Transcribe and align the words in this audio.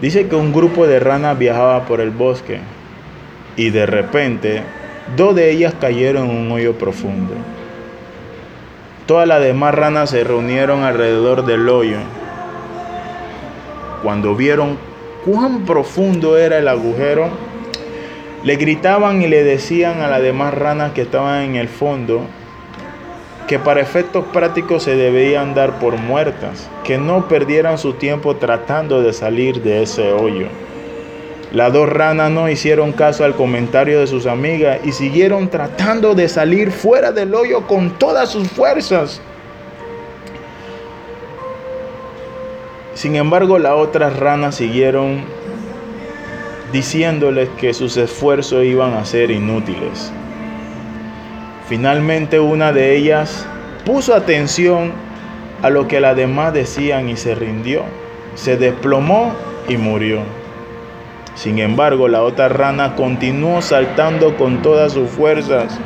Dice 0.00 0.28
que 0.28 0.36
un 0.36 0.52
grupo 0.52 0.86
de 0.86 1.00
ranas 1.00 1.38
viajaba 1.38 1.86
por 1.86 2.00
el 2.00 2.10
bosque 2.10 2.60
y 3.56 3.70
de 3.70 3.86
repente 3.86 4.62
dos 5.16 5.34
de 5.34 5.50
ellas 5.50 5.74
cayeron 5.80 6.28
en 6.28 6.36
un 6.36 6.52
hoyo 6.52 6.74
profundo. 6.74 7.32
Todas 9.06 9.26
las 9.26 9.40
demás 9.40 9.74
ranas 9.74 10.10
se 10.10 10.22
reunieron 10.22 10.82
alrededor 10.82 11.46
del 11.46 11.68
hoyo. 11.68 11.98
Cuando 14.02 14.34
vieron 14.34 14.76
cuán 15.24 15.64
profundo 15.64 16.36
era 16.36 16.58
el 16.58 16.68
agujero, 16.68 17.30
le 18.44 18.56
gritaban 18.56 19.22
y 19.22 19.28
le 19.28 19.44
decían 19.44 20.02
a 20.02 20.08
las 20.08 20.20
demás 20.20 20.52
ranas 20.52 20.92
que 20.92 21.02
estaban 21.02 21.42
en 21.42 21.56
el 21.56 21.68
fondo 21.68 22.20
que 23.46 23.58
para 23.58 23.80
efectos 23.80 24.24
prácticos 24.32 24.82
se 24.82 24.96
debían 24.96 25.54
dar 25.54 25.78
por 25.78 25.96
muertas, 25.96 26.68
que 26.84 26.98
no 26.98 27.28
perdieran 27.28 27.78
su 27.78 27.92
tiempo 27.92 28.36
tratando 28.36 29.02
de 29.02 29.12
salir 29.12 29.62
de 29.62 29.82
ese 29.82 30.12
hoyo. 30.12 30.48
Las 31.52 31.72
dos 31.72 31.88
ranas 31.88 32.30
no 32.30 32.50
hicieron 32.50 32.92
caso 32.92 33.24
al 33.24 33.34
comentario 33.34 34.00
de 34.00 34.06
sus 34.08 34.26
amigas 34.26 34.80
y 34.84 34.92
siguieron 34.92 35.48
tratando 35.48 36.14
de 36.14 36.28
salir 36.28 36.72
fuera 36.72 37.12
del 37.12 37.34
hoyo 37.34 37.66
con 37.66 37.90
todas 37.90 38.30
sus 38.30 38.48
fuerzas. 38.48 39.20
Sin 42.94 43.14
embargo, 43.14 43.58
las 43.58 43.72
otras 43.72 44.18
ranas 44.18 44.56
siguieron 44.56 45.22
diciéndoles 46.72 47.48
que 47.58 47.72
sus 47.72 47.96
esfuerzos 47.96 48.64
iban 48.64 48.94
a 48.94 49.04
ser 49.04 49.30
inútiles. 49.30 50.10
Finalmente 51.68 52.38
una 52.38 52.72
de 52.72 52.96
ellas 52.96 53.44
puso 53.84 54.14
atención 54.14 54.92
a 55.62 55.70
lo 55.70 55.88
que 55.88 56.00
las 56.00 56.16
demás 56.16 56.52
decían 56.52 57.08
y 57.08 57.16
se 57.16 57.34
rindió. 57.34 57.82
Se 58.36 58.56
desplomó 58.56 59.32
y 59.68 59.76
murió. 59.76 60.20
Sin 61.34 61.58
embargo, 61.58 62.08
la 62.08 62.22
otra 62.22 62.48
rana 62.48 62.94
continuó 62.94 63.62
saltando 63.62 64.36
con 64.36 64.62
todas 64.62 64.92
sus 64.92 65.10
fuerzas. 65.10 65.78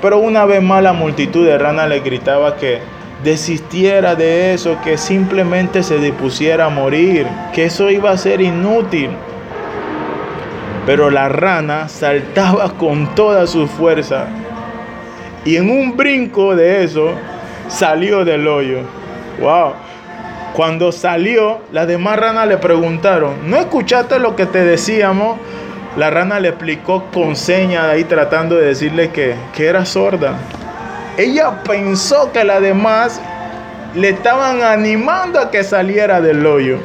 Pero 0.00 0.18
una 0.18 0.44
vez 0.44 0.62
más 0.62 0.82
la 0.82 0.92
multitud 0.92 1.44
de 1.44 1.58
ranas 1.58 1.88
le 1.88 2.00
gritaba 2.00 2.56
que 2.56 2.78
desistiera 3.24 4.14
de 4.14 4.54
eso, 4.54 4.78
que 4.82 4.96
simplemente 4.96 5.82
se 5.82 5.98
dispusiera 5.98 6.66
a 6.66 6.70
morir, 6.70 7.26
que 7.52 7.64
eso 7.64 7.90
iba 7.90 8.10
a 8.10 8.16
ser 8.16 8.40
inútil. 8.40 9.10
Pero 10.86 11.10
la 11.10 11.28
rana 11.28 11.88
saltaba 11.88 12.72
con 12.78 13.14
toda 13.14 13.46
su 13.46 13.66
fuerza 13.66 14.26
y 15.44 15.56
en 15.56 15.70
un 15.70 15.96
brinco 15.96 16.54
de 16.54 16.84
eso 16.84 17.12
salió 17.68 18.24
del 18.24 18.46
hoyo. 18.46 18.80
Wow. 19.40 19.72
Cuando 20.54 20.92
salió, 20.92 21.60
las 21.72 21.86
demás 21.86 22.18
ranas 22.18 22.46
le 22.46 22.58
preguntaron, 22.58 23.48
¿no 23.48 23.56
escuchaste 23.56 24.18
lo 24.18 24.36
que 24.36 24.46
te 24.46 24.64
decíamos? 24.64 25.38
La 25.96 26.10
rana 26.10 26.40
le 26.40 26.48
explicó 26.48 27.04
con 27.12 27.36
señas 27.36 27.84
ahí 27.84 28.04
tratando 28.04 28.56
de 28.56 28.66
decirle 28.66 29.10
que, 29.10 29.34
que 29.54 29.66
era 29.66 29.84
sorda. 29.84 30.34
Ella 31.16 31.62
pensó 31.62 32.30
que 32.32 32.44
las 32.44 32.60
demás 32.60 33.20
le 33.94 34.10
estaban 34.10 34.62
animando 34.62 35.40
a 35.40 35.50
que 35.50 35.64
saliera 35.64 36.20
del 36.20 36.44
hoyo. 36.44 36.78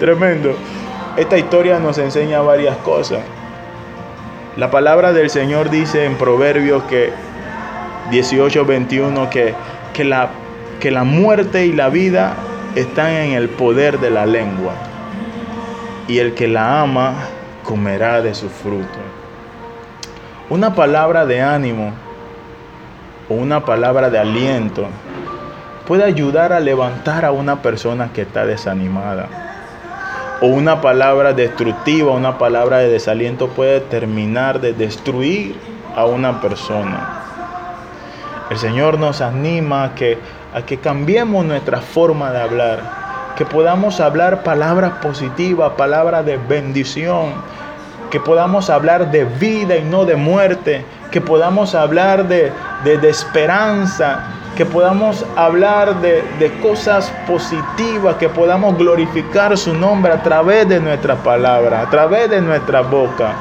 Tremendo. 0.00 0.56
Esta 1.16 1.38
historia 1.38 1.78
nos 1.78 1.98
enseña 1.98 2.40
varias 2.40 2.76
cosas. 2.78 3.20
La 4.56 4.72
palabra 4.72 5.12
del 5.12 5.30
Señor 5.30 5.70
dice 5.70 6.06
en 6.06 6.16
Proverbios 6.16 6.82
que 6.84 7.12
18:21 8.10 9.28
que, 9.28 9.54
que, 9.92 10.02
la, 10.02 10.30
que 10.80 10.90
la 10.90 11.04
muerte 11.04 11.66
y 11.66 11.72
la 11.72 11.88
vida 11.88 12.34
están 12.74 13.10
en 13.10 13.32
el 13.32 13.48
poder 13.48 14.00
de 14.00 14.10
la 14.10 14.26
lengua. 14.26 14.72
Y 16.08 16.18
el 16.18 16.34
que 16.34 16.48
la 16.48 16.82
ama 16.82 17.14
comerá 17.62 18.20
de 18.20 18.34
su 18.34 18.48
fruto. 18.48 18.98
Una 20.50 20.74
palabra 20.74 21.26
de 21.26 21.42
ánimo 21.42 21.92
o 23.28 23.34
una 23.34 23.64
palabra 23.64 24.10
de 24.10 24.18
aliento 24.18 24.88
puede 25.86 26.02
ayudar 26.02 26.52
a 26.52 26.58
levantar 26.58 27.24
a 27.24 27.30
una 27.30 27.62
persona 27.62 28.12
que 28.12 28.22
está 28.22 28.44
desanimada. 28.46 29.53
O 30.40 30.46
una 30.46 30.80
palabra 30.80 31.32
destructiva, 31.32 32.12
una 32.12 32.38
palabra 32.38 32.78
de 32.78 32.88
desaliento 32.88 33.48
puede 33.48 33.80
terminar 33.80 34.60
de 34.60 34.72
destruir 34.72 35.56
a 35.96 36.04
una 36.06 36.40
persona. 36.40 37.20
El 38.50 38.58
Señor 38.58 38.98
nos 38.98 39.20
anima 39.20 39.84
a 39.84 39.94
que, 39.94 40.18
a 40.52 40.62
que 40.62 40.78
cambiemos 40.78 41.44
nuestra 41.44 41.80
forma 41.80 42.30
de 42.30 42.42
hablar, 42.42 42.80
que 43.36 43.46
podamos 43.46 44.00
hablar 44.00 44.42
palabras 44.42 44.92
positivas, 45.02 45.72
palabras 45.76 46.26
de 46.26 46.36
bendición, 46.36 47.32
que 48.10 48.20
podamos 48.20 48.70
hablar 48.70 49.10
de 49.10 49.24
vida 49.24 49.76
y 49.76 49.82
no 49.82 50.04
de 50.04 50.14
muerte, 50.14 50.84
que 51.10 51.20
podamos 51.20 51.74
hablar 51.74 52.28
de, 52.28 52.52
de, 52.84 53.08
esperanza, 53.08 54.24
que 54.56 54.64
podamos 54.64 55.24
hablar 55.36 56.00
de, 56.00 56.22
de, 56.38 56.52
cosas 56.60 57.12
positivas, 57.26 58.16
que 58.16 58.28
podamos 58.28 58.76
glorificar 58.78 59.56
su 59.58 59.74
nombre 59.74 60.12
a 60.12 60.22
través 60.22 60.68
de 60.68 60.80
nuestra 60.80 61.16
palabra, 61.16 61.82
a 61.82 61.90
través 61.90 62.30
de 62.30 62.40
nuestra 62.40 62.80
boca 62.80 63.34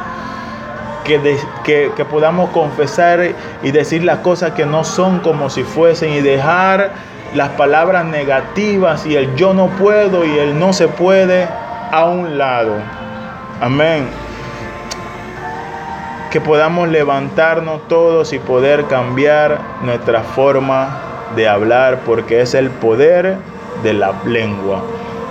que, 1.04 1.92
que, 1.96 2.06
podamos 2.06 2.50
confesar 2.52 3.36
y 3.62 3.72
decir 3.72 4.04
las 4.04 4.20
cosas 4.20 4.52
que 4.52 4.66
no 4.66 4.84
son 4.84 5.20
como 5.20 5.50
si 5.50 5.64
fuesen 5.64 6.14
y 6.14 6.22
dejar 6.22 6.92
las 7.36 7.50
palabras 7.50 8.06
negativas 8.06 9.06
y 9.06 9.16
el 9.16 9.36
yo 9.36 9.54
no 9.54 9.68
puedo 9.68 10.26
y 10.26 10.38
el 10.38 10.58
no 10.58 10.74
se 10.74 10.88
puede 10.88 11.48
a 11.92 12.06
un 12.06 12.38
lado. 12.38 12.76
Amén. 13.62 14.08
Que 16.34 16.42
podamos 16.42 16.90
levantarnos 16.90 17.88
todos 17.88 18.34
y 18.34 18.40
poder 18.40 18.88
cambiar 18.88 19.62
nuestra 19.84 20.24
forma 20.24 21.30
de 21.36 21.48
hablar 21.48 22.00
porque 22.08 22.42
es 22.42 22.56
el 22.56 22.72
poder 22.72 23.38
de 23.84 23.94
la 23.94 24.16
lengua. 24.26 24.82